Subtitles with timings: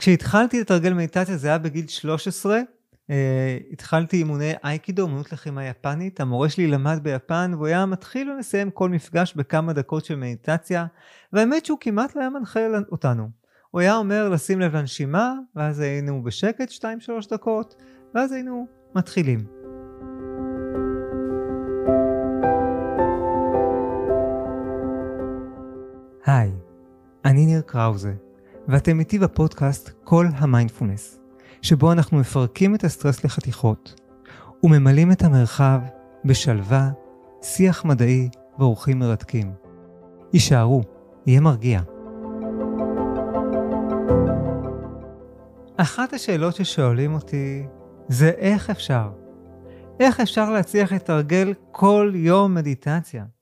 [0.00, 2.60] כשהתחלתי לתרגל מדיטציה זה היה בגיל 13,
[3.00, 3.12] Uh,
[3.72, 8.88] התחלתי אימוני אייקידו, אמנות לחימה יפנית, המורה שלי למד ביפן והוא היה מתחיל ומסיים כל
[8.88, 10.86] מפגש בכמה דקות של מדיטציה,
[11.32, 12.60] והאמת שהוא כמעט לא היה מנחה
[12.92, 13.28] אותנו.
[13.70, 16.84] הוא היה אומר לשים לב לנשימה, ואז היינו בשקט 2-3
[17.30, 17.74] דקות,
[18.14, 19.38] ואז היינו מתחילים.
[26.26, 26.52] היי,
[27.24, 28.12] אני ניר קראוזה,
[28.70, 31.20] ואתם איתי בפודקאסט כל המיינדפולנס.
[31.62, 34.00] שבו אנחנו מפרקים את הסטרס לחתיכות
[34.62, 35.80] וממלאים את המרחב
[36.24, 36.90] בשלווה,
[37.42, 38.28] שיח מדעי
[38.58, 39.52] ואורחים מרתקים.
[40.32, 40.82] הישארו,
[41.26, 41.80] יהיה מרגיע.
[45.76, 47.66] אחת השאלות ששואלים אותי
[48.08, 49.10] זה איך אפשר?
[50.00, 53.39] איך אפשר להצליח לתרגל כל יום מדיטציה?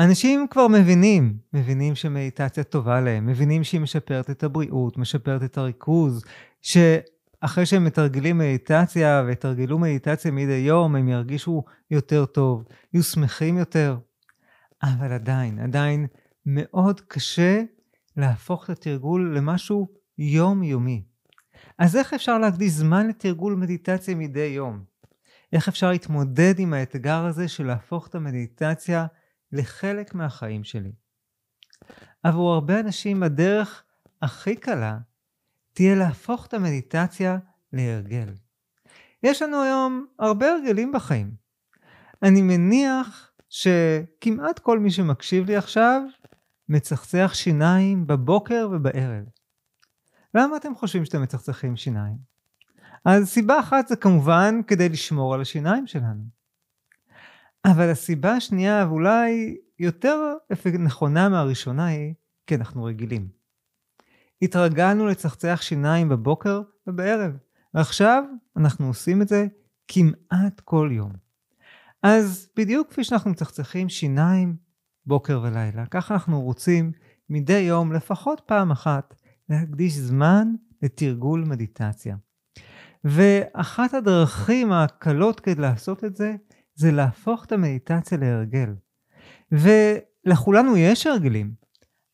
[0.00, 6.24] אנשים כבר מבינים, מבינים שמדיטציה טובה להם, מבינים שהיא משפרת את הבריאות, משפרת את הריכוז,
[6.62, 13.96] שאחרי שהם מתרגלים מדיטציה ויתרגלו מדיטציה מדי יום, הם ירגישו יותר טוב, יהיו שמחים יותר.
[14.82, 16.06] אבל עדיין, עדיין
[16.46, 17.62] מאוד קשה
[18.16, 21.02] להפוך את התרגול למשהו יומיומי.
[21.78, 24.84] אז איך אפשר להקדיש זמן לתרגול מדיטציה מדי יום?
[25.52, 29.06] איך אפשר להתמודד עם האתגר הזה של להפוך את המדיטציה
[29.52, 30.92] לחלק מהחיים שלי?
[32.22, 33.84] עבור הרבה אנשים הדרך
[34.22, 34.98] הכי קלה
[35.72, 37.38] תהיה להפוך את המדיטציה
[37.72, 38.34] להרגל.
[39.22, 41.34] יש לנו היום הרבה הרגלים בחיים.
[42.22, 46.02] אני מניח שכמעט כל מי שמקשיב לי עכשיו
[46.68, 49.24] מצחצח שיניים בבוקר ובערב.
[50.34, 52.16] למה אתם חושבים שאתם מצחצחים שיניים?
[53.04, 56.39] אז סיבה אחת זה כמובן כדי לשמור על השיניים שלנו.
[57.64, 60.34] אבל הסיבה השנייה, ואולי יותר
[60.78, 62.14] נכונה מהראשונה, היא
[62.46, 63.28] כי אנחנו רגילים.
[64.42, 67.36] התרגלנו לצחצח שיניים בבוקר ובערב,
[67.74, 68.24] ועכשיו
[68.56, 69.46] אנחנו עושים את זה
[69.88, 71.12] כמעט כל יום.
[72.02, 74.56] אז בדיוק כפי שאנחנו מצחצחים שיניים
[75.06, 76.92] בוקר ולילה, ככה אנחנו רוצים
[77.30, 79.14] מדי יום לפחות פעם אחת
[79.48, 80.48] להקדיש זמן
[80.82, 82.16] לתרגול מדיטציה.
[83.04, 86.36] ואחת הדרכים הקלות כדי לעשות את זה,
[86.80, 88.74] זה להפוך את המדיטציה להרגל.
[89.52, 91.54] ולכולנו יש הרגלים,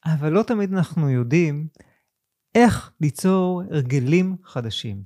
[0.04, 1.69] אבל לא תמיד אנחנו יודעים
[2.54, 5.03] איך ליצור הרגלים חדשים.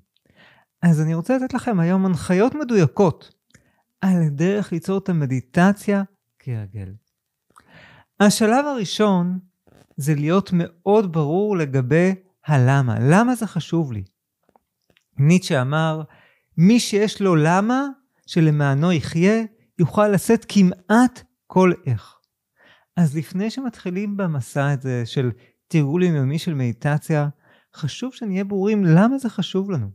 [0.82, 3.34] אז אני רוצה לתת לכם היום הנחיות מדויקות
[4.00, 6.02] על דרך ליצור את המדיטציה
[6.38, 6.92] כהרגל.
[8.20, 9.38] השלב הראשון
[9.96, 12.14] זה להיות מאוד ברור לגבי
[12.46, 12.96] הלמה.
[13.00, 14.04] למה זה חשוב לי?
[15.18, 16.02] ניטשה אמר,
[16.56, 17.86] מי שיש לו למה
[18.30, 19.42] שלמענו יחיה,
[19.78, 22.18] יוכל לשאת כמעט כל איך.
[22.96, 25.30] אז לפני שמתחילים במסע הזה של
[25.68, 27.28] תרגול יומי של מדיטציה,
[27.74, 29.90] חשוב שנהיה ברורים למה זה חשוב לנו.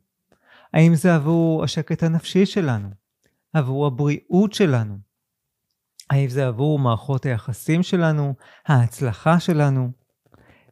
[0.74, 2.90] האם זה עבור השקט הנפשי שלנו?
[3.54, 4.98] עבור הבריאות שלנו?
[6.10, 8.34] האם זה עבור מערכות היחסים שלנו?
[8.66, 9.92] ההצלחה שלנו?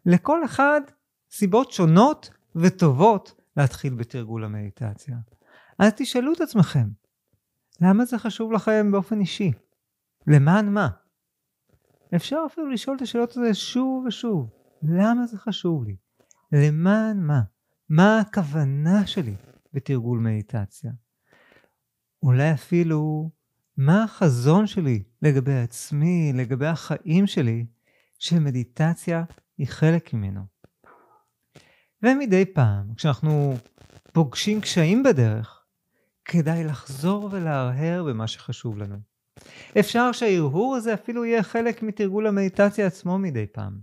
[0.05, 0.81] לכל אחד
[1.31, 5.17] סיבות שונות וטובות להתחיל בתרגול המדיטציה.
[5.79, 7.02] אז תשאלו את עצמכם,
[7.81, 9.51] למה זה חשוב לכם באופן אישי?
[10.27, 10.89] למען מה?
[12.15, 14.49] אפשר אפילו לשאול את השאלות האלה שוב ושוב.
[14.83, 15.95] למה זה חשוב לי?
[16.51, 17.41] למען מה?
[17.89, 19.35] מה הכוונה שלי
[19.73, 20.91] בתרגול מדיטציה?
[22.23, 23.29] אולי אפילו
[23.77, 27.65] מה החזון שלי לגבי עצמי, לגבי החיים שלי,
[28.19, 29.23] שמדיטציה
[29.57, 30.41] היא חלק ממנו.
[32.03, 33.55] ומדי פעם, כשאנחנו
[34.13, 35.52] פוגשים קשיים בדרך,
[36.25, 38.95] כדאי לחזור ולהרהר במה שחשוב לנו.
[39.79, 43.73] אפשר שההרהור הזה אפילו יהיה חלק מתרגול המדיטציה עצמו מדי פעם.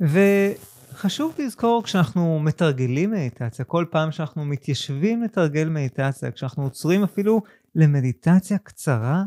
[0.00, 7.42] וחשוב לזכור כשאנחנו מתרגלים מדיטציה, כל פעם שאנחנו מתיישבים לתרגל מדיטציה, כשאנחנו עוצרים אפילו
[7.74, 9.24] למדיטציה קצרה,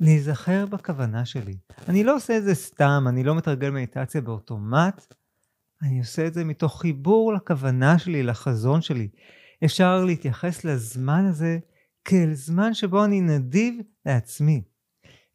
[0.00, 1.56] להיזכר בכוונה שלי.
[1.88, 5.14] אני לא עושה את זה סתם, אני לא מתרגל מדיטציה באוטומט,
[5.82, 9.08] אני עושה את זה מתוך חיבור לכוונה שלי, לחזון שלי.
[9.64, 11.58] אפשר להתייחס לזמן הזה
[12.04, 14.62] כאל זמן שבו אני נדיב לעצמי.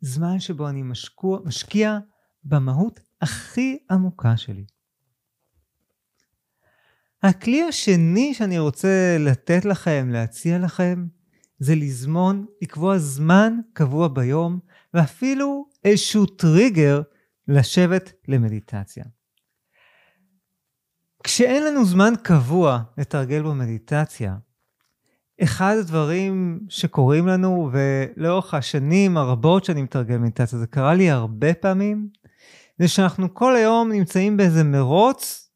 [0.01, 1.99] זמן שבו אני משקוע, משקיע
[2.43, 4.65] במהות הכי עמוקה שלי.
[7.23, 11.07] הכלי השני שאני רוצה לתת לכם, להציע לכם,
[11.59, 14.59] זה לזמון, לקבוע זמן קבוע ביום,
[14.93, 17.01] ואפילו איזשהו טריגר
[17.47, 19.03] לשבת למדיטציה.
[21.23, 24.35] כשאין לנו זמן קבוע לתרגל במדיטציה,
[25.43, 32.07] אחד הדברים שקורים לנו, ולאורך השנים הרבות שאני מתרגל מדיטציה, זה קרה לי הרבה פעמים,
[32.79, 35.49] זה שאנחנו כל היום נמצאים באיזה מרוץ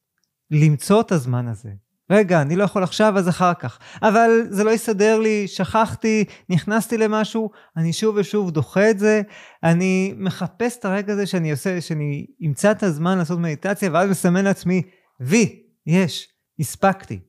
[0.52, 1.70] למצוא את הזמן הזה.
[2.12, 3.80] רגע, אני לא יכול עכשיו, אז אחר כך.
[4.02, 9.22] אבל זה לא יסדר לי, שכחתי, נכנסתי למשהו, אני שוב ושוב דוחה את זה.
[9.64, 14.44] אני מחפש את הרגע הזה שאני עושה, שאני אמצא את הזמן לעשות מדיטציה, ואז מסמן
[14.44, 14.82] לעצמי,
[15.20, 17.20] וי, יש, הספקתי.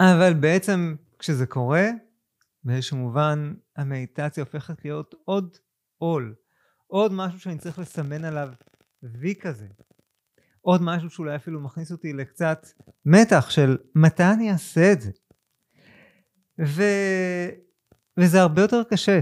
[0.00, 1.88] אבל בעצם כשזה קורה,
[2.64, 5.56] באיזשהו מובן המדיטציה הופכת להיות עוד
[5.98, 6.34] עול,
[6.86, 8.48] עוד משהו שאני צריך לסמן עליו
[9.02, 9.66] וי כזה.
[10.60, 12.66] עוד משהו שאולי אפילו מכניס אותי לקצת
[13.06, 15.10] מתח של מתי אני אעשה את זה.
[16.66, 16.82] ו...
[18.18, 19.20] וזה הרבה יותר קשה.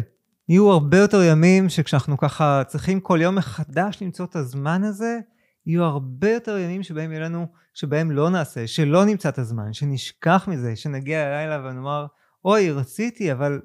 [0.49, 5.19] יהיו הרבה יותר ימים שכשאנחנו ככה צריכים כל יום מחדש למצוא את הזמן הזה,
[5.67, 10.49] יהיו הרבה יותר ימים שבהם יהיה לנו, שבהם לא נעשה, שלא נמצא את הזמן, שנשכח
[10.49, 12.07] מזה, שנגיע הלילה ונאמר,
[12.45, 13.61] אוי, רציתי, אבל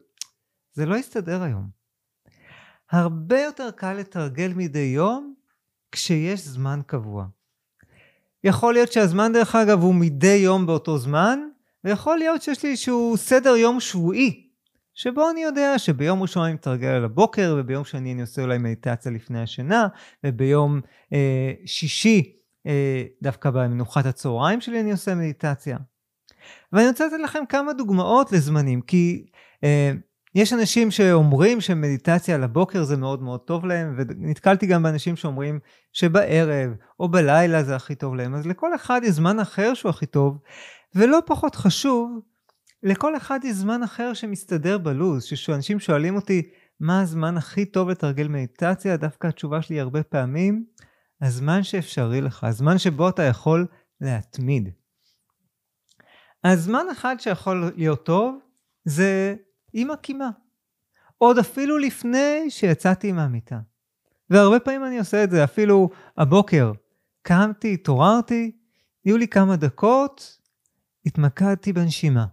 [0.74, 1.70] זה לא יסתדר היום.
[2.92, 5.34] הרבה יותר קל לתרגל מדי יום
[5.92, 7.26] כשיש זמן קבוע.
[8.44, 11.40] יכול להיות שהזמן דרך אגב הוא מדי יום באותו זמן,
[11.84, 14.45] ויכול להיות שיש לי איזשהו סדר יום שבועי,
[14.96, 19.12] שבו אני יודע שביום ראשון אני מתרגל על הבוקר, וביום שני אני עושה אולי מדיטציה
[19.12, 19.88] לפני השינה,
[20.24, 20.82] וביום
[21.14, 22.36] אה, שישי,
[22.68, 25.78] אה, דווקא במנוחת הצהריים שלי אני עושה מדיטציה.
[26.74, 29.26] ואני רוצה לתת לכם כמה דוגמאות לזמנים, כי
[29.64, 29.92] אה,
[30.36, 35.60] יש אנשים שאומרים שמדיטציה על הבוקר זה מאוד מאוד טוב להם, ונתקלתי גם באנשים שאומרים
[35.94, 40.06] שבערב או בלילה זה הכי טוב להם, אז לכל אחד יש זמן אחר שהוא הכי
[40.06, 40.38] טוב,
[40.96, 42.20] ולא פחות חשוב,
[42.86, 46.50] לכל אחד יש זמן אחר שמסתדר בלוז, שאנשים שואלים אותי
[46.80, 50.66] מה הזמן הכי טוב לתרגל מדיטציה, דווקא התשובה שלי הרבה פעמים,
[51.22, 53.68] הזמן שאפשרי לך, הזמן שבו אתה יכול
[54.02, 54.70] להתמיד.
[56.44, 58.40] הזמן אחד שיכול להיות טוב
[58.86, 59.36] זה
[59.74, 60.30] עם הקימה.
[61.18, 63.60] עוד אפילו לפני שיצאתי מהמיטה.
[64.30, 66.72] והרבה פעמים אני עושה את זה, אפילו הבוקר.
[67.22, 68.52] קמתי, התעוררתי,
[69.06, 70.40] היו לי כמה דקות,
[71.06, 72.26] התמקדתי בנשימה.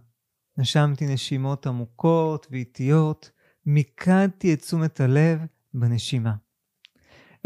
[0.57, 3.31] נשמתי נשימות עמוקות ואיטיות,
[3.65, 5.39] מיקדתי את תשומת הלב
[5.73, 6.33] בנשימה.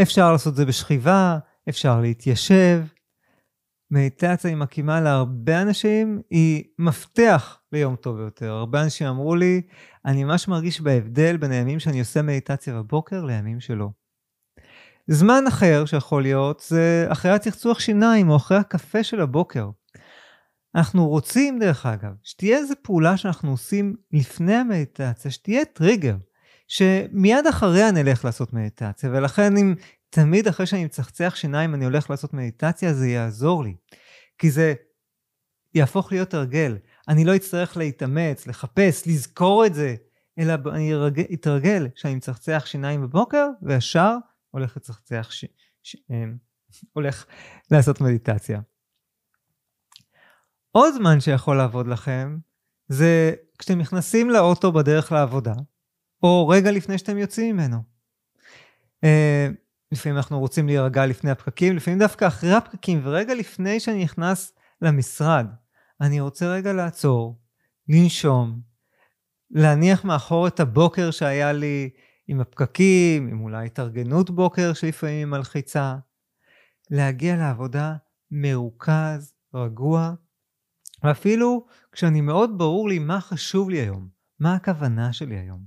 [0.02, 1.38] אפשר לעשות זה בשכיבה,
[1.70, 2.84] אפשר להתיישב,
[3.92, 8.52] מדיטציה עם הקימה להרבה אנשים היא מפתח ליום טוב יותר.
[8.52, 9.62] הרבה אנשים אמרו לי,
[10.06, 13.90] אני ממש מרגיש בהבדל בין הימים שאני עושה מדיטציה בבוקר לימים שלא.
[15.08, 19.70] זמן אחר שיכול להיות זה אחרי הצחצוח שיניים או אחרי הקפה של הבוקר.
[20.78, 26.16] אנחנו רוצים, דרך אגב, שתהיה איזו פעולה שאנחנו עושים לפני המדיטציה, שתהיה טריגר,
[26.68, 29.76] שמיד אחריה נלך לעשות מדיטציה, ולכן אם
[30.10, 33.76] תמיד אחרי שאני מצחצח שיניים אני הולך לעשות מדיטציה, זה יעזור לי.
[34.38, 34.74] כי זה
[35.76, 36.78] יהפוך להיות הרגל.
[37.08, 39.96] אני לא אצטרך להתאמץ, לחפש, לזכור את זה,
[40.40, 40.94] אלא אני
[41.34, 44.16] אתרגל שאני מצחצח שיניים בבוקר, וישר
[44.52, 45.46] הולך לצחצח, ש...
[45.84, 45.96] ש...
[46.10, 46.36] אמ,
[46.94, 47.26] הולך
[47.72, 48.62] לעשות מדיטציה.
[50.78, 52.38] עוד זמן שיכול לעבוד לכם,
[52.88, 55.54] זה כשאתם נכנסים לאוטו בדרך לעבודה,
[56.24, 57.78] או רגע לפני שאתם יוצאים ממנו.
[59.04, 59.48] אה,
[59.92, 65.48] לפעמים אנחנו רוצים להירגע לפני הפקקים, לפעמים דווקא אחרי הפקקים, ורגע לפני שאני נכנס למשרד,
[66.02, 67.40] אני רוצה רגע לעצור,
[67.90, 68.62] לנשום,
[69.52, 71.90] להניח מאחור את הבוקר שהיה לי
[72.28, 75.96] עם הפקקים, עם אולי התארגנות בוקר שלפעמים מלחיצה,
[76.92, 77.96] להגיע לעבודה
[78.32, 80.14] מרוכז, רגוע,
[81.04, 84.08] ואפילו כשאני מאוד ברור לי מה חשוב לי היום,
[84.40, 85.60] מה הכוונה שלי היום.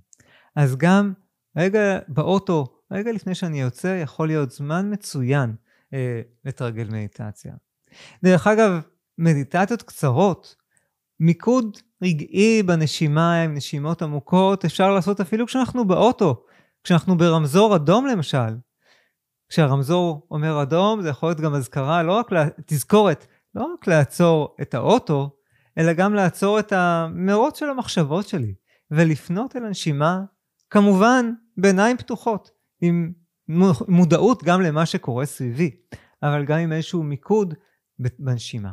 [0.56, 1.12] אז גם
[1.56, 5.54] רגע באוטו רגע לפני שאני יוצא יכול להיות זמן מצוין
[5.94, 7.52] אה, לתרגל מדיטציה.
[8.22, 8.80] דרך אגב,
[9.18, 10.56] מדיטציות קצרות,
[11.20, 16.44] מיקוד רגעי בנשימה עם נשימות עמוקות, אפשר לעשות אפילו כשאנחנו באוטו,
[16.84, 18.56] כשאנחנו ברמזור אדום למשל.
[19.48, 24.56] כשהרמזור אומר אדום, זה יכול להיות גם אזכרה, לא רק, לה, תזכורת, לא רק לעצור
[24.62, 25.36] את האוטו,
[25.78, 28.54] אלא גם לעצור את המרוץ של המחשבות שלי,
[28.90, 30.20] ולפנות אל הנשימה,
[30.70, 32.50] כמובן, בעיניים פתוחות.
[32.80, 33.12] עם
[33.88, 35.70] מודעות גם למה שקורה סביבי,
[36.22, 37.54] אבל גם עם איזשהו מיקוד
[38.18, 38.70] בנשימה.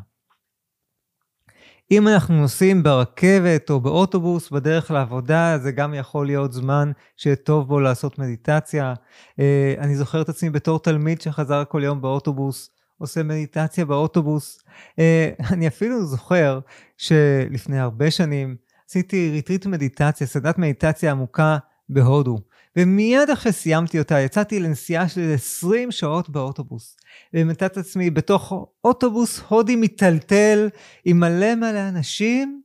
[1.91, 7.79] אם אנחנו נוסעים ברכבת או באוטובוס בדרך לעבודה, זה גם יכול להיות זמן שטוב בו
[7.79, 8.93] לעשות מדיטציה.
[9.39, 14.60] אה, אני זוכר את עצמי בתור תלמיד שחזר כל יום באוטובוס, עושה מדיטציה באוטובוס.
[15.00, 16.60] אה, אני אפילו זוכר
[16.98, 18.56] שלפני הרבה שנים
[18.89, 21.58] עשיתי ריטריט מדיטציה, סדנת מדיטציה עמוקה
[21.89, 22.38] בהודו.
[22.75, 26.98] ומיד אחרי סיימתי אותה יצאתי לנסיעה של 20 שעות באוטובוס.
[27.34, 30.70] ומצאתי את עצמי בתוך אוטובוס הודי מיטלטל
[31.06, 32.62] עם מלא מלא אנשים,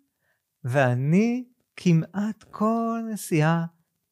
[0.64, 1.44] ואני
[1.76, 3.64] כמעט כל נסיעה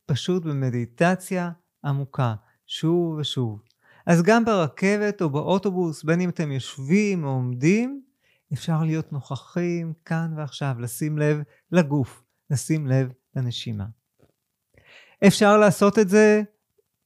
[0.06, 1.50] פשוט במדיטציה
[1.84, 2.34] עמוקה,
[2.66, 3.69] שוב ושוב.
[4.10, 8.02] אז גם ברכבת או באוטובוס, בין אם אתם יושבים או עומדים,
[8.52, 13.84] אפשר להיות נוכחים כאן ועכשיו, לשים לב לגוף, לשים לב לנשימה.
[15.26, 16.42] אפשר לעשות את זה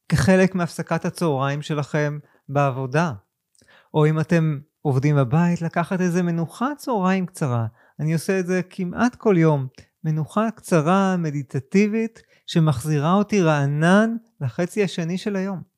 [0.09, 2.19] כחלק מהפסקת הצהריים שלכם
[2.49, 3.13] בעבודה,
[3.95, 7.67] או אם אתם עובדים בבית, לקחת איזה מנוחת צהריים קצרה.
[8.01, 9.67] אני עושה את זה כמעט כל יום.
[10.05, 15.74] מנוחה קצרה, מדיטטיבית, שמחזירה אותי רענן לחצי השני של היום.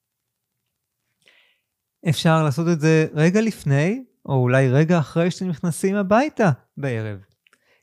[2.09, 7.19] אפשר לעשות את זה רגע לפני, או אולי רגע אחרי שאתם נכנסים הביתה בערב,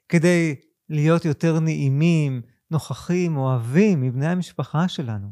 [0.10, 0.56] כדי
[0.90, 2.42] להיות יותר נעימים,
[2.72, 5.28] נוכחים, אוהבים מבני המשפחה שלנו.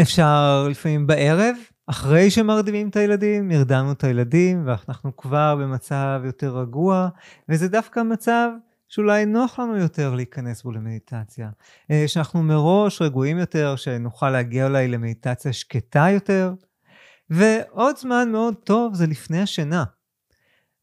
[0.00, 1.56] אפשר לפעמים בערב,
[1.86, 7.08] אחרי שמרדימים את הילדים, נרדמנו את הילדים ואנחנו כבר במצב יותר רגוע,
[7.48, 8.48] וזה דווקא מצב
[8.88, 11.50] שאולי נוח לנו יותר להיכנס בו למדיטציה.
[11.90, 16.54] אה, שאנחנו מראש רגועים יותר, שנוכל להגיע אולי למדיטציה שקטה יותר.
[17.30, 19.84] ועוד זמן מאוד טוב זה לפני השינה.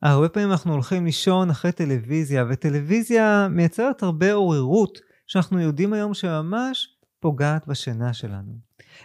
[0.02, 6.88] הרבה פעמים אנחנו הולכים לישון אחרי טלוויזיה, וטלוויזיה מייצרת הרבה עוררות, שאנחנו יודעים היום שממש
[7.20, 8.54] פוגעת בשינה שלנו.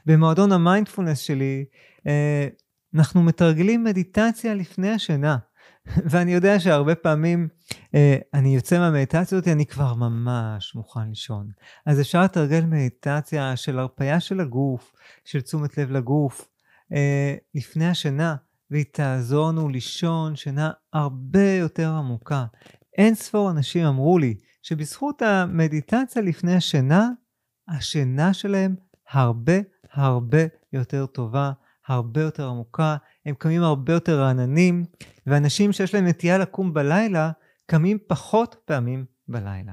[0.06, 1.64] במועדון המיינדפולנס שלי,
[2.06, 2.48] אה,
[2.94, 5.36] אנחנו מתרגלים מדיטציה לפני השינה.
[6.10, 7.48] ואני יודע שהרבה פעמים
[7.94, 11.50] אה, אני יוצא מהמדיטציה הזאת, אני כבר ממש מוכן לישון.
[11.86, 14.92] אז אפשר לתרגל מדיטציה של הרפאיה של הגוף,
[15.24, 16.48] של תשומת לב לגוף,
[16.92, 18.36] אה, לפני השינה,
[18.70, 22.44] והיא תעזור לנו לישון שינה הרבה יותר עמוקה.
[22.98, 27.08] אין ספור אנשים אמרו לי שבזכות המדיטציה לפני השינה,
[27.68, 28.74] השינה שלהם
[29.10, 29.52] הרבה
[29.92, 30.38] הרבה
[30.72, 31.52] יותר טובה,
[31.88, 34.84] הרבה יותר עמוקה, הם קמים הרבה יותר רעננים,
[35.26, 37.30] ואנשים שיש להם נטייה לקום בלילה,
[37.66, 39.72] קמים פחות פעמים בלילה.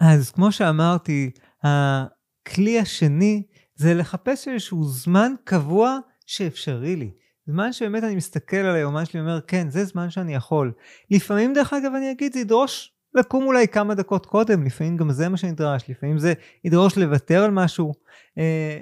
[0.00, 1.30] אז כמו שאמרתי,
[1.62, 3.42] הכלי השני
[3.80, 7.10] זה לחפש איזשהו זמן קבוע שאפשרי לי.
[7.46, 10.72] זמן שבאמת אני מסתכל על היומן שלי ואומר, כן, זה זמן שאני יכול.
[11.10, 15.28] לפעמים, דרך אגב, אני אגיד, זה ידרוש לקום אולי כמה דקות קודם, לפעמים גם זה
[15.28, 16.32] מה שנדרש, לפעמים זה
[16.64, 17.92] ידרוש לוותר על משהו,
[18.38, 18.78] אה,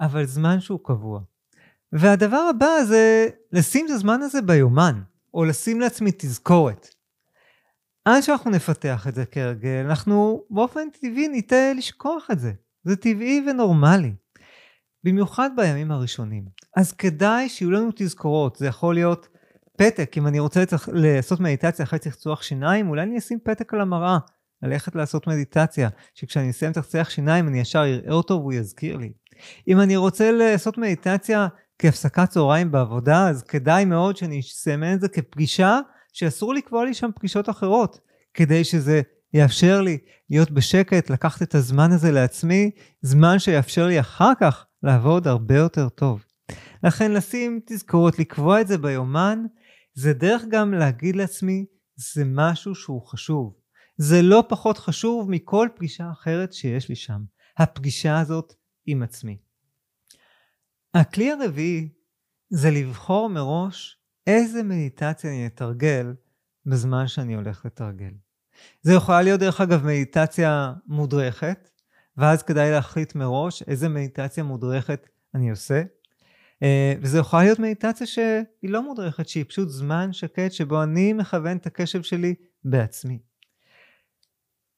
[0.00, 1.20] אבל זמן שהוא קבוע.
[1.92, 5.02] והדבר הבא זה לשים את הזמן הזה ביומן,
[5.34, 6.88] או לשים לעצמי תזכורת.
[8.04, 12.52] עד שאנחנו נפתח את זה כהרגל, אנחנו באופן טבעי ניטה לשכוח את זה.
[12.84, 14.21] זה טבעי ונורמלי.
[15.04, 16.44] במיוחד בימים הראשונים.
[16.76, 19.28] אז כדאי שיהיו לנו תזכורות, זה יכול להיות
[19.78, 20.88] פתק, אם אני רוצה לצח...
[20.92, 24.18] לעשות מדיטציה אחרי צחצוח שיניים, אולי אני אשים פתק על המראה,
[24.62, 29.12] ללכת לעשות מדיטציה, שכשאני אסיים צחצח שיניים אני ישר אראה אותו והוא יזכיר לי.
[29.68, 35.08] אם אני רוצה לעשות מדיטציה כהפסקת צהריים בעבודה, אז כדאי מאוד שאני אסמן את זה
[35.08, 35.78] כפגישה
[36.12, 38.00] שאסור לקבוע לי שם פגישות אחרות,
[38.34, 39.02] כדי שזה
[39.34, 39.98] יאפשר לי
[40.30, 42.70] להיות בשקט, לקחת את הזמן הזה לעצמי,
[43.02, 46.24] זמן שיאפשר לי אחר כך לעבוד הרבה יותר טוב.
[46.82, 49.44] לכן לשים תזכורת, לקבוע את זה ביומן,
[49.94, 53.54] זה דרך גם להגיד לעצמי, זה משהו שהוא חשוב.
[53.96, 57.22] זה לא פחות חשוב מכל פגישה אחרת שיש לי שם.
[57.58, 58.54] הפגישה הזאת
[58.86, 59.38] עם עצמי.
[60.94, 61.88] הכלי הרביעי
[62.50, 66.14] זה לבחור מראש איזה מדיטציה אני אתרגל
[66.66, 68.12] בזמן שאני הולך לתרגל.
[68.82, 71.70] זה יכולה להיות דרך אגב מדיטציה מודרכת,
[72.16, 75.82] ואז כדאי להחליט מראש איזה מדיטציה מודרכת אני עושה.
[76.62, 81.56] אה, וזה יכולה להיות מדיטציה שהיא לא מודרכת, שהיא פשוט זמן שקט שבו אני מכוון
[81.56, 83.18] את הקשב שלי בעצמי.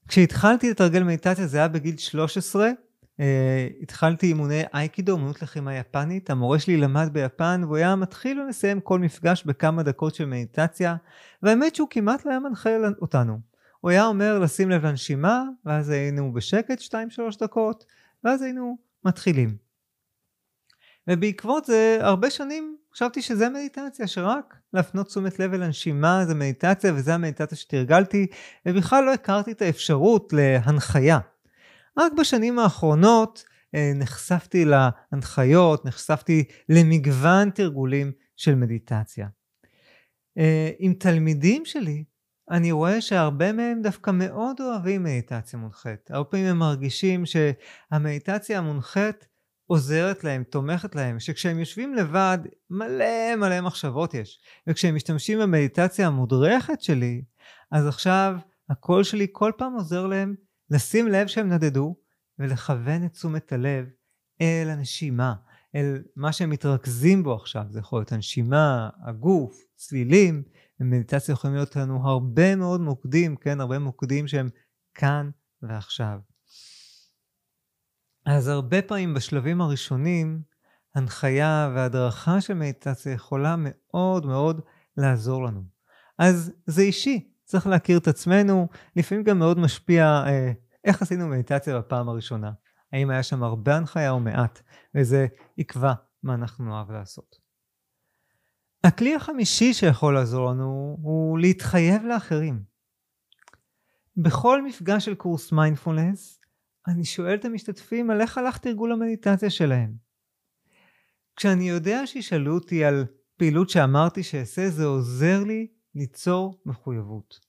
[0.08, 2.70] כשהתחלתי לתרגל מדיטציה זה היה בגיל 13,
[3.14, 8.40] Uh, אה, התחלתי אימוני אייקידו, אמנות לחימה יפנית, המורה שלי למד ביפן והוא היה מתחיל
[8.40, 10.96] ומסיים כל מפגש בכמה דקות של מדיטציה,
[11.42, 13.38] והאמת שהוא כמעט לא היה מנחה אותנו.
[13.84, 16.94] הוא היה אומר לשים לב לנשימה, ואז היינו בשקט 2-3
[17.40, 17.84] דקות,
[18.24, 19.56] ואז היינו מתחילים.
[21.10, 26.92] ובעקבות זה הרבה שנים חשבתי שזה מדיטציה, שרק להפנות תשומת לב אל הנשימה זה מדיטציה
[26.94, 28.26] וזה המדיטציה שתרגלתי,
[28.66, 31.18] ובכלל לא הכרתי את האפשרות להנחיה.
[31.98, 39.28] רק בשנים האחרונות אה, נחשפתי להנחיות, נחשפתי למגוון תרגולים של מדיטציה.
[40.38, 42.04] אה, עם תלמידים שלי,
[42.50, 46.10] אני רואה שהרבה מהם דווקא מאוד אוהבים מדיטציה מונחית.
[46.10, 49.26] הרבה פעמים הם מרגישים שהמדיטציה המונחית
[49.66, 52.38] עוזרת להם, תומכת להם, שכשהם יושבים לבד,
[52.70, 54.40] מלא מלא מחשבות יש.
[54.66, 57.22] וכשהם משתמשים במדיטציה המודרכת שלי,
[57.72, 58.36] אז עכשיו
[58.70, 60.34] הקול שלי כל פעם עוזר להם
[60.70, 61.96] לשים לב שהם נדדו,
[62.38, 63.86] ולכוון את תשומת הלב
[64.40, 65.34] אל הנשימה,
[65.74, 67.64] אל מה שהם מתרכזים בו עכשיו.
[67.70, 70.42] זה יכול להיות הנשימה, הגוף, צלילים.
[70.80, 73.60] במדיטציה יכולים להיות לנו הרבה מאוד מוקדים, כן?
[73.60, 74.48] הרבה מוקדים שהם
[74.94, 75.30] כאן
[75.62, 76.18] ועכשיו.
[78.26, 80.42] אז הרבה פעמים בשלבים הראשונים
[80.94, 84.60] הנחיה והדרכה של מדיטציה יכולה מאוד מאוד
[84.96, 85.62] לעזור לנו.
[86.18, 90.52] אז זה אישי, צריך להכיר את עצמנו, לפעמים גם מאוד משפיע אה,
[90.84, 92.52] איך עשינו מדיטציה בפעם הראשונה.
[92.92, 94.62] האם היה שם הרבה הנחיה או מעט,
[94.94, 95.26] וזה
[95.58, 97.43] יקבע מה אנחנו נאהב לעשות.
[98.84, 102.62] הכלי החמישי שיכול לעזור לנו הוא להתחייב לאחרים.
[104.16, 106.40] בכל מפגש של קורס מיינדפולנס,
[106.88, 109.92] אני שואל את המשתתפים על איך הלך תרגול המדיטציה שלהם.
[111.36, 113.04] כשאני יודע שישאלו אותי על
[113.36, 117.40] פעילות שאמרתי שאעשה, זה עוזר לי ליצור מחויבות.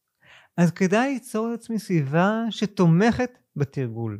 [0.57, 4.19] אז כדאי ליצור לעצמי סביבה שתומכת בתרגול.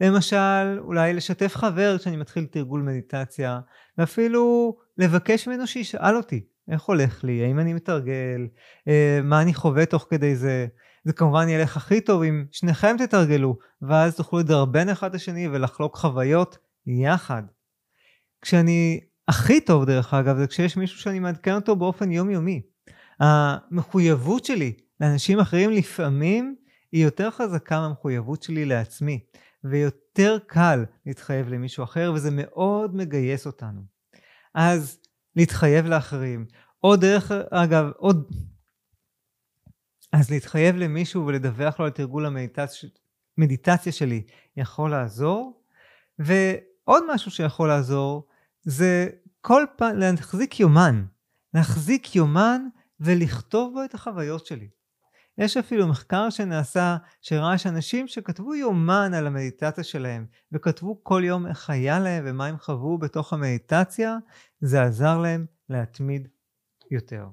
[0.00, 3.60] למשל, אולי לשתף חבר כשאני מתחיל תרגול מדיטציה,
[3.98, 8.48] ואפילו לבקש ממנו שישאל אותי איך הולך לי, האם אני מתרגל,
[8.88, 10.66] אה, מה אני חווה תוך כדי זה.
[11.04, 15.96] זה כמובן ילך הכי טוב אם שניכם תתרגלו, ואז תוכלו לדרבן אחד את השני ולחלוק
[15.96, 17.42] חוויות יחד.
[18.42, 22.62] כשאני הכי טוב דרך אגב זה כשיש מישהו שאני מעדכן אותו באופן יומיומי.
[23.20, 26.56] המחויבות שלי לאנשים אחרים לפעמים
[26.92, 29.20] היא יותר חזקה מהמחויבות שלי לעצמי,
[29.64, 33.80] ויותר קל להתחייב למישהו אחר, וזה מאוד מגייס אותנו.
[34.54, 34.98] אז
[35.36, 36.46] להתחייב לאחרים,
[36.84, 38.30] או דרך אגב, עוד...
[40.12, 42.26] אז להתחייב למישהו ולדווח לו על תרגול
[43.38, 44.22] המדיטציה שלי
[44.56, 45.62] יכול לעזור,
[46.18, 48.28] ועוד משהו שיכול לעזור
[48.62, 49.08] זה
[49.40, 51.04] כל פעם להחזיק יומן,
[51.54, 52.62] להחזיק יומן
[53.00, 54.68] ולכתוב בו את החוויות שלי.
[55.40, 61.70] יש אפילו מחקר שנעשה שראה שאנשים שכתבו יומן על המדיטציה שלהם וכתבו כל יום איך
[61.70, 64.16] היה להם ומה הם חוו בתוך המדיטציה,
[64.60, 66.28] זה עזר להם להתמיד
[66.90, 67.26] יותר.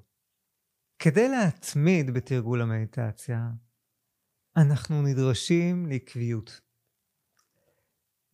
[0.99, 3.49] כדי להתמיד בתרגול המדיטציה,
[4.57, 6.61] אנחנו נדרשים לעקביות.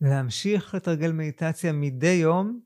[0.02, 2.60] להמשיך לתרגל מדיטציה מדי יום,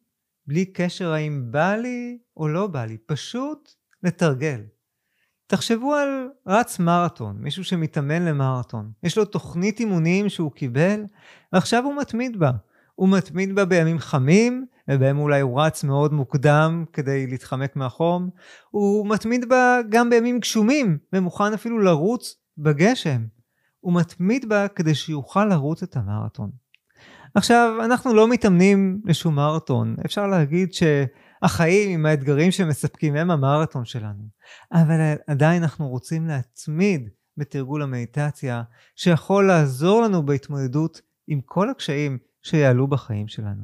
[0.47, 3.73] בלי קשר האם בא לי או לא בא לי, פשוט
[4.03, 4.76] לתרגל.
[5.47, 8.91] תחשבו על רץ מרתון, מישהו שמתאמן למרתון.
[9.03, 11.03] יש לו תוכנית אימונים שהוא קיבל,
[11.53, 12.51] ועכשיו הוא מתמיד בה.
[12.95, 18.29] הוא מתמיד בה בימים חמים, ובהם אולי הוא רץ מאוד מוקדם כדי להתחמק מהחום.
[18.69, 23.21] הוא מתמיד בה גם בימים גשומים, ומוכן אפילו לרוץ בגשם.
[23.79, 26.49] הוא מתמיד בה כדי שיוכל לרוץ את המרתון.
[27.36, 29.95] עכשיו, אנחנו לא מתאמנים לשום מרתון.
[30.05, 30.83] אפשר להגיד ש...
[31.41, 34.23] החיים עם האתגרים שמספקים הם המרתון שלנו.
[34.71, 38.63] אבל עדיין אנחנו רוצים להתמיד בתרגול המדיטציה,
[38.95, 43.63] שיכול לעזור לנו בהתמודדות עם כל הקשיים שיעלו בחיים שלנו.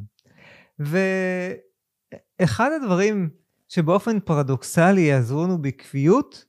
[2.39, 3.29] ואחד הדברים
[3.69, 6.45] שבאופן פרדוקסלי יעזרו לנו בקביעות,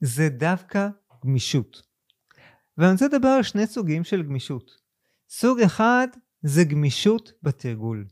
[0.00, 0.88] זה דווקא
[1.24, 1.82] גמישות.
[2.78, 4.70] ואני רוצה לדבר על שני סוגים של גמישות.
[5.28, 6.08] סוג אחד
[6.42, 8.06] זה גמישות בתרגול.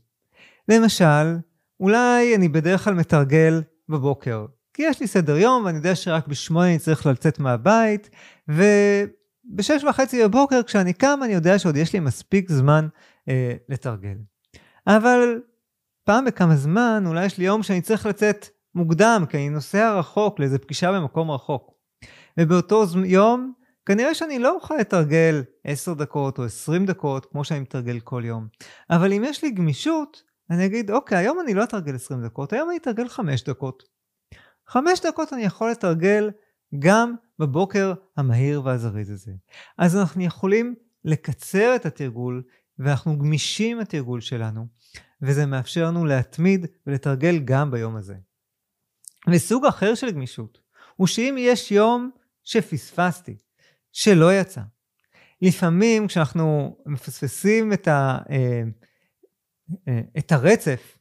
[0.69, 1.37] למשל,
[1.81, 6.67] אולי אני בדרך כלל מתרגל בבוקר, כי יש לי סדר יום ואני יודע שרק בשמונה
[6.67, 8.09] אני צריך לצאת מהבית,
[8.47, 12.87] ובשש וחצי בבוקר כשאני קם אני יודע שעוד יש לי מספיק זמן
[13.29, 14.17] אה, לתרגל.
[14.87, 15.39] אבל
[16.05, 20.39] פעם בכמה זמן אולי יש לי יום שאני צריך לצאת מוקדם, כי אני נוסע רחוק
[20.39, 21.71] לאיזה פגישה במקום רחוק.
[22.39, 23.53] ובאותו יום
[23.85, 28.47] כנראה שאני לא אוכל לתרגל 10 דקות או 20 דקות כמו שאני מתרגל כל יום.
[28.89, 32.69] אבל אם יש לי גמישות, אני אגיד, אוקיי, היום אני לא אתרגל 20 דקות, היום
[32.69, 33.83] אני אתרגל 5 דקות.
[34.67, 36.31] 5 דקות אני יכול לתרגל
[36.79, 39.31] גם בבוקר המהיר והזריז הזה.
[39.77, 42.43] אז אנחנו יכולים לקצר את התרגול,
[42.79, 44.67] ואנחנו גמישים התרגול שלנו,
[45.21, 48.15] וזה מאפשר לנו להתמיד ולתרגל גם ביום הזה.
[49.29, 50.61] וסוג אחר של גמישות,
[50.95, 52.11] הוא שאם יש יום
[52.43, 53.37] שפספסתי,
[53.91, 54.61] שלא יצא,
[55.41, 58.17] לפעמים כשאנחנו מפספסים את ה...
[58.29, 58.63] אה,
[60.17, 60.97] את הרצף,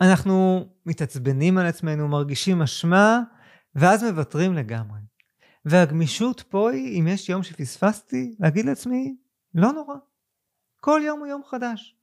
[0.00, 3.20] אנחנו מתעצבנים על עצמנו, מרגישים אשמה,
[3.74, 5.00] ואז מוותרים לגמרי.
[5.64, 9.16] והגמישות פה היא, אם יש יום שפספסתי, להגיד לעצמי,
[9.54, 9.94] לא נורא.
[10.80, 11.96] כל יום הוא יום חדש.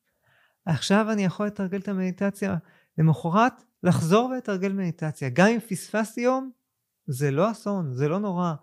[0.65, 2.55] עכשיו אני יכול לתרגל את המדיטציה,
[2.97, 5.29] למחרת לחזור ולתרגל מדיטציה.
[5.29, 6.51] גם אם פספסתי יום,
[7.07, 8.53] זה לא אסון, זה לא נורא.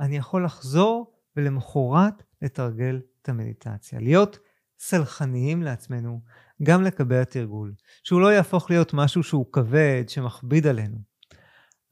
[0.00, 4.00] אני יכול לחזור ולמחרת לתרגל את המדיטציה.
[4.00, 4.38] להיות
[4.78, 6.20] סלחניים לעצמנו,
[6.62, 10.98] גם לקבל התרגול, שהוא לא יהפוך להיות משהו שהוא כבד, שמכביד עלינו.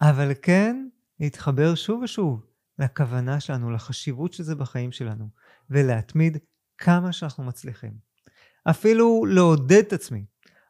[0.00, 0.88] אבל כן,
[1.20, 2.46] להתחבר שוב ושוב
[2.78, 5.28] לכוונה שלנו, לחשיבות של זה בחיים שלנו,
[5.70, 6.38] ולהתמיד
[6.78, 7.92] כמה שאנחנו מצליחים.
[8.70, 10.24] אפילו לעודד את עצמי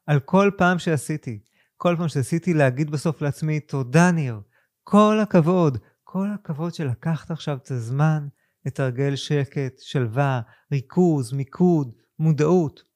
[0.06, 1.40] על כל פעם שעשיתי,
[1.76, 4.40] כל פעם שעשיתי להגיד בסוף לעצמי, תודה ניר,
[4.82, 8.28] כל הכבוד, כל הכבוד שלקחת עכשיו את הזמן
[8.66, 10.40] לתרגל שקט, שלווה,
[10.72, 12.91] ריכוז, מיקוד, מודעות.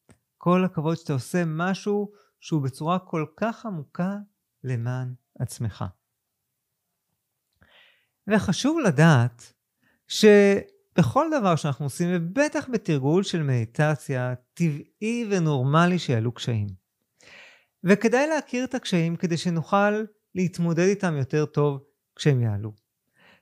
[0.48, 4.16] כל הכבוד שאתה עושה משהו שהוא בצורה כל כך עמוקה
[4.64, 5.84] למען עצמך.
[8.28, 9.52] וחשוב לדעת
[10.08, 16.68] שבכל דבר שאנחנו עושים, ובטח בתרגול של מדיטציה, טבעי ונורמלי שיעלו קשיים.
[17.84, 20.04] וכדאי להכיר את הקשיים כדי שנוכל
[20.34, 21.84] להתמודד איתם יותר טוב
[22.16, 22.85] כשהם יעלו.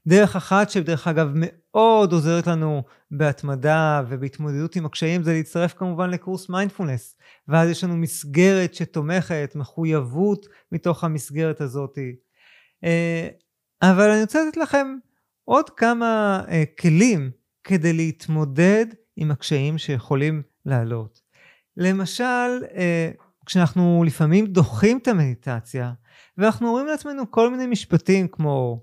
[0.06, 6.48] דרך אחת שדרך אגב מאוד עוזרת לנו בהתמדה ובהתמודדות עם הקשיים זה להצטרף כמובן לקורס
[6.48, 7.16] מיינדפולנס
[7.48, 11.98] ואז יש לנו מסגרת שתומכת, מחויבות מתוך המסגרת הזאת.
[12.84, 13.28] אה,
[13.82, 14.96] אבל אני רוצה לתת לכם
[15.44, 17.30] עוד כמה אה, כלים
[17.64, 18.86] כדי להתמודד
[19.16, 21.20] עם הקשיים שיכולים לעלות.
[21.76, 23.10] למשל, אה,
[23.46, 25.92] כשאנחנו לפעמים דוחים את המדיטציה
[26.38, 28.82] ואנחנו אומרים לעצמנו כל מיני משפטים כמו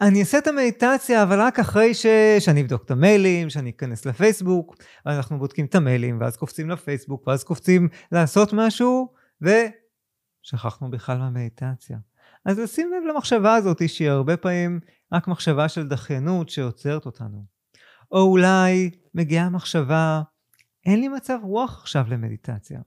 [0.00, 2.06] אני אעשה את המדיטציה, אבל רק אחרי ש...
[2.38, 4.76] שאני אבדוק את המיילים, שאני אכנס לפייסבוק,
[5.06, 11.98] אנחנו בודקים את המיילים, ואז קופצים לפייסבוק, ואז קופצים לעשות משהו, ושכחנו בכלל מהמדיטציה.
[12.44, 14.80] אז לשים לב למחשבה הזאת, שהיא הרבה פעמים
[15.12, 17.44] רק מחשבה של דחיינות שעוצרת אותנו.
[18.12, 20.22] או אולי מגיעה מחשבה,
[20.86, 22.80] אין לי מצב רוח עכשיו למדיטציה.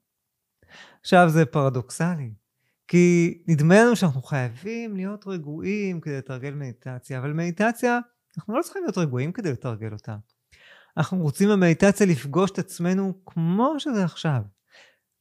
[1.02, 2.34] עכשיו זה פרדוקסלי.
[2.88, 8.00] כי נדמה לנו שאנחנו חייבים להיות רגועים כדי לתרגל מדיטציה, אבל מדיטציה,
[8.38, 10.16] אנחנו לא צריכים להיות רגועים כדי לתרגל אותה.
[10.98, 14.42] אנחנו רוצים במדיטציה לפגוש את עצמנו כמו שזה עכשיו.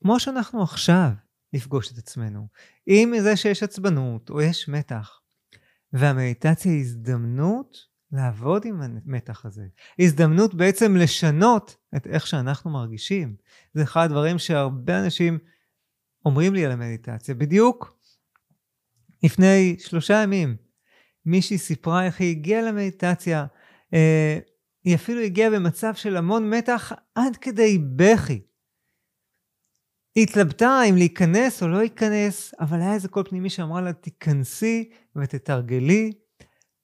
[0.02, 1.10] כמו שאנחנו עכשיו
[1.52, 2.48] לפגוש את עצמנו.
[2.88, 5.20] אם מזה שיש עצבנות או יש מתח.
[5.92, 7.76] והמדיטציה היא הזדמנות
[8.12, 9.66] לעבוד עם המתח הזה.
[9.98, 13.36] הזדמנות בעצם לשנות את איך שאנחנו מרגישים.
[13.74, 15.38] זה אחד הדברים שהרבה אנשים
[16.26, 17.34] אומרים לי על המדיטציה.
[17.34, 17.98] בדיוק
[19.22, 20.56] לפני שלושה ימים
[21.26, 23.46] מישהי סיפרה איך היא הגיעה למדיטציה.
[23.94, 24.38] אה,
[24.84, 28.40] היא אפילו הגיעה במצב של המון מתח עד כדי בכי.
[30.14, 34.90] היא התלבטה אם להיכנס או לא להיכנס, אבל היה איזה קול פנימי שאמרה לה, תיכנסי
[35.16, 36.12] ותתרגלי,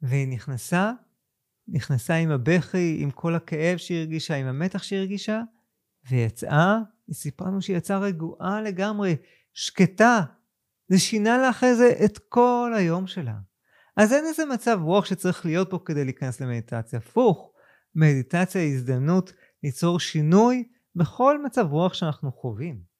[0.02, 0.92] והיא נכנסה,
[1.68, 5.40] נכנסה עם הבכי, עם כל הכאב שהיא הרגישה, עם המתח שהיא הרגישה,
[6.10, 9.16] ויצאה היא סיפרה לנו שהיא יצאה רגועה לגמרי,
[9.52, 10.20] שקטה.
[10.88, 13.34] זה שינה לה אחרי זה את כל היום שלה.
[13.96, 16.98] אז אין איזה מצב רוח שצריך להיות פה כדי להיכנס למדיטציה.
[16.98, 17.52] הפוך,
[17.94, 22.92] מדיטציה היא הזדמנות ליצור שינוי בכל מצב רוח שאנחנו חווים.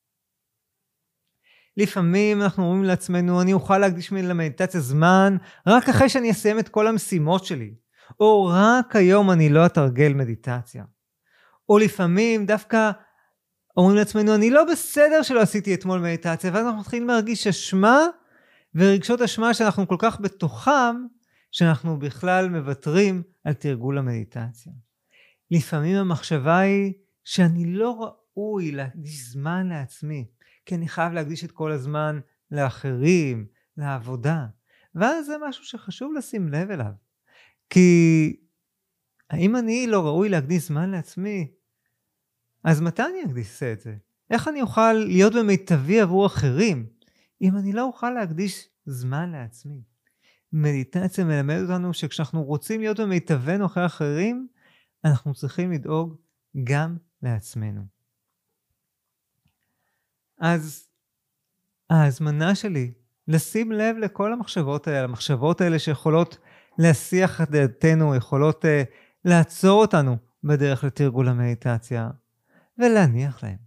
[1.76, 5.36] לפעמים אנחנו אומרים לעצמנו, אני אוכל להקדיש למדיטציה זמן
[5.66, 7.74] רק אחרי שאני אסיים את כל המשימות שלי,
[8.20, 10.84] או רק היום אני לא אתרגל מדיטציה.
[11.68, 12.90] או לפעמים דווקא
[13.76, 18.00] אומרים לעצמנו, אני לא בסדר שלא עשיתי אתמול מדיטציה, ואז אנחנו מתחילים להרגיש אשמה
[18.74, 20.96] ורגשות אשמה שאנחנו כל כך בתוכם,
[21.52, 24.72] שאנחנו בכלל מוותרים על תרגול המדיטציה.
[25.50, 26.92] לפעמים המחשבה היא
[27.24, 30.26] שאני לא ראוי להקדיש זמן לעצמי,
[30.66, 34.46] כי אני חייב להקדיש את כל הזמן לאחרים, לעבודה.
[34.94, 36.92] ואז זה משהו שחשוב לשים לב אליו.
[37.70, 38.36] כי
[39.30, 41.52] האם אני לא ראוי להקדיש זמן לעצמי?
[42.64, 43.96] אז מתי אני אקדיש את זה?
[44.30, 46.86] איך אני אוכל להיות במיטבי עבור אחרים,
[47.42, 49.82] אם אני לא אוכל להקדיש זמן לעצמי?
[50.52, 54.48] מדיטציה מלמדת אותנו שכשאנחנו רוצים להיות במיטבנו אחרי אחרים,
[55.04, 56.16] אנחנו צריכים לדאוג
[56.64, 57.82] גם לעצמנו.
[60.38, 60.88] אז
[61.90, 62.92] ההזמנה שלי
[63.28, 66.38] לשים לב לכל המחשבות האלה, המחשבות האלה שיכולות
[66.78, 68.68] להסיח את דעתנו, יכולות uh,
[69.24, 72.10] לעצור אותנו בדרך לתרגול המדיטציה,
[72.82, 73.58] ולהניח להם.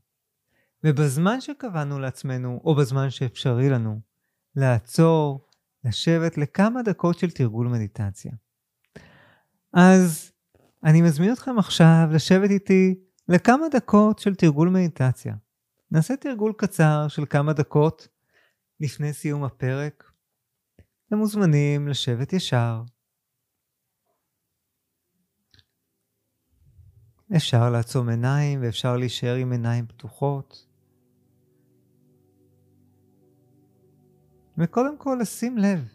[0.84, 4.00] ובזמן שקבענו לעצמנו, או בזמן שאפשרי לנו,
[4.56, 5.48] לעצור,
[5.84, 8.32] לשבת לכמה דקות של תרגול מדיטציה.
[9.74, 10.32] אז
[10.84, 12.96] אני מזמין אתכם עכשיו לשבת איתי
[13.30, 15.36] לכמה דקות של תרגול מדיטציה.
[15.92, 18.08] נעשה תרגול קצר של כמה דקות
[18.80, 20.12] לפני סיום הפרק.
[21.08, 22.82] אתם מוזמנים לשבת ישר,
[27.34, 30.68] אפשר לעצום עיניים ואפשר להישאר עם עיניים פתוחות.
[34.58, 35.88] וקודם כל לשים לב.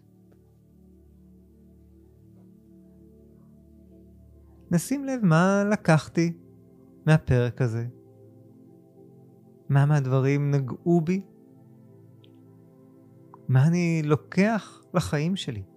[4.70, 6.32] נשים לב מה לקחתי
[7.06, 7.86] מהפרק הזה.
[9.68, 11.22] מה מהדברים נגעו בי?
[13.48, 15.69] מה אני לוקח לחיים שלי?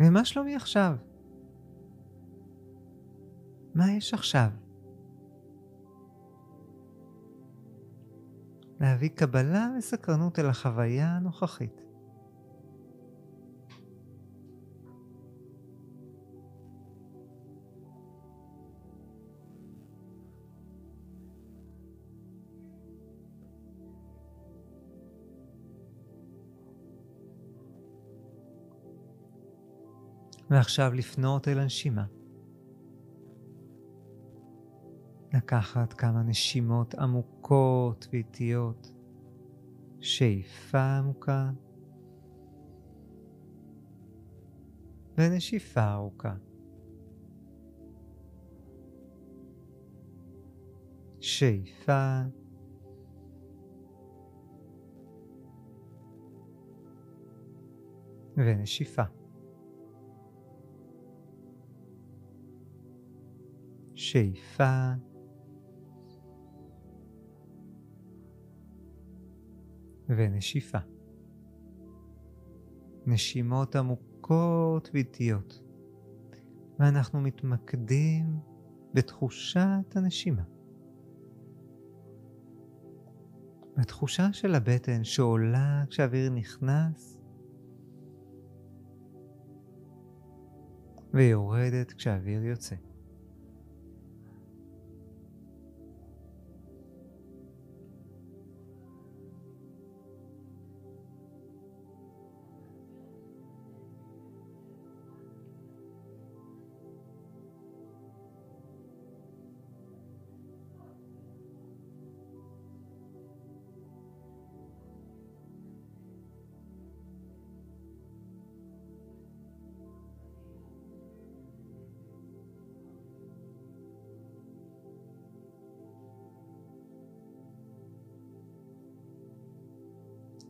[0.00, 0.96] ומה שלומי עכשיו?
[3.74, 4.48] מה יש עכשיו?
[8.80, 11.87] להביא קבלה וסקרנות אל החוויה הנוכחית.
[30.50, 32.04] ועכשיו לפנות אל הנשימה.
[35.34, 38.92] לקחת כמה נשימות עמוקות ואיטיות,
[40.00, 41.50] שאיפה עמוקה
[45.18, 46.34] ונשיפה ארוכה.
[51.20, 52.20] שאיפה
[58.36, 59.17] ונשיפה.
[63.98, 64.92] שאיפה
[70.08, 70.78] ונשיפה.
[73.06, 75.62] נשימות עמוקות ואיטיות,
[76.78, 78.40] ואנחנו מתמקדים
[78.94, 80.42] בתחושת הנשימה.
[83.76, 87.18] בתחושה של הבטן שעולה כשהאוויר נכנס
[91.14, 92.76] ויורדת כשהאוויר יוצא.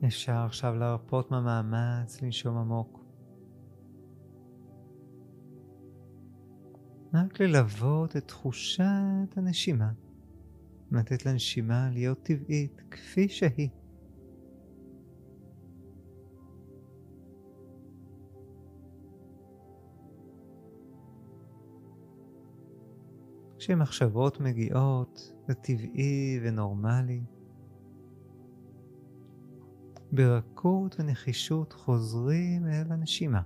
[0.07, 3.05] אפשר עכשיו להרפות מהמאמץ לנשום עמוק.
[7.15, 9.93] רק ללוות את תחושת הנשימה,
[10.93, 13.69] לתת לנשימה להיות טבעית כפי שהיא.
[23.59, 27.23] כשמחשבות מגיעות, זה טבעי ונורמלי.
[30.13, 33.41] ברכות ונחישות חוזרים אל הנשימה.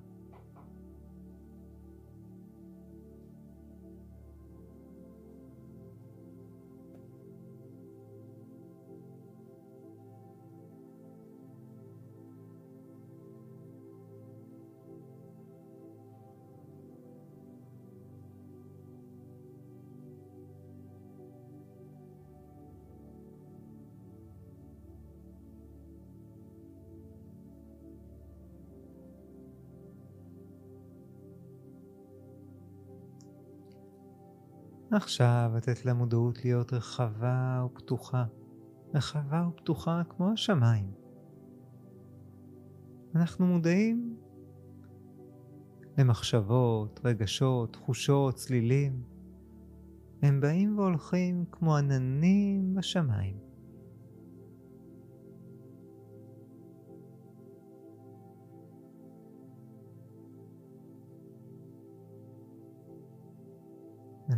[34.92, 38.24] עכשיו לתת למודעות להיות רחבה ופתוחה,
[38.94, 40.90] רחבה ופתוחה כמו השמיים.
[43.14, 44.16] אנחנו מודעים
[45.98, 49.02] למחשבות, רגשות, תחושות, צלילים.
[50.22, 53.41] הם באים והולכים כמו עננים בשמיים.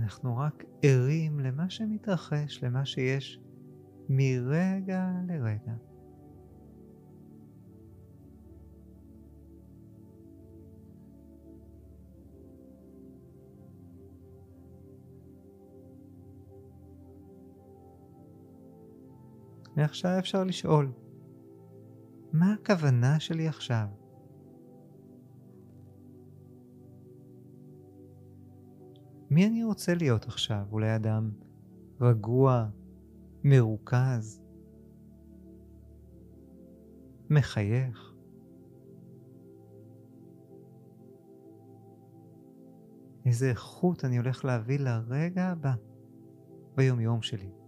[0.05, 3.41] אנחנו רק ערים למה שמתרחש, למה שיש
[4.09, 5.73] מרגע לרגע.
[19.77, 20.93] ועכשיו אפשר לשאול,
[22.33, 23.87] מה הכוונה שלי עכשיו?
[29.35, 30.65] מי אני רוצה להיות עכשיו?
[30.73, 31.31] אולי אדם
[32.01, 32.69] רגוע,
[33.45, 34.41] מרוכז,
[37.31, 38.15] מחייך.
[43.27, 45.75] איזה איכות אני הולך להביא לרגע הבא
[46.75, 47.64] ביומיום שלי.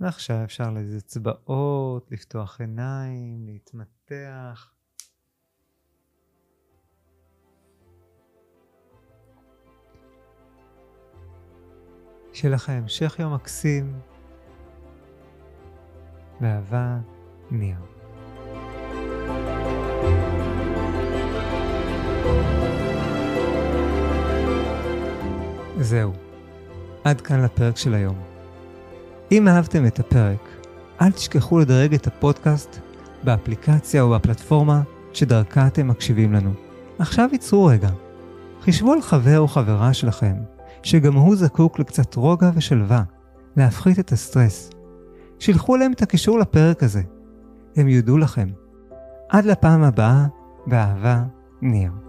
[0.00, 4.72] ועכשיו אפשר לאיזה אצבעות, לפתוח עיניים, להתמתח.
[12.32, 14.00] שיהיה לך המשך יום מקסים.
[16.40, 16.98] באהבה,
[17.50, 17.76] ניר.
[25.80, 26.12] זהו,
[27.04, 28.35] עד כאן לפרק של היום.
[29.32, 30.48] אם אהבתם את הפרק,
[31.00, 32.78] אל תשכחו לדרג את הפודקאסט
[33.24, 36.50] באפליקציה או בפלטפורמה שדרכה אתם מקשיבים לנו.
[36.98, 37.88] עכשיו ייצרו רגע.
[38.62, 40.34] חישבו על חבר או חברה שלכם
[40.82, 43.02] שגם הוא זקוק לקצת רוגע ושלווה,
[43.56, 44.70] להפחית את הסטרס.
[45.38, 47.02] שילחו להם את הקישור לפרק הזה.
[47.76, 48.48] הם יודו לכם.
[49.28, 50.26] עד לפעם הבאה,
[50.66, 51.22] באהבה,
[51.62, 52.05] ניר.